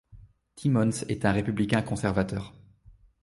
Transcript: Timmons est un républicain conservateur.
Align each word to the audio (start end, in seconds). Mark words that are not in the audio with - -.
Timmons 0.55 0.89
est 1.09 1.25
un 1.25 1.31
républicain 1.31 1.83
conservateur. 1.83 2.55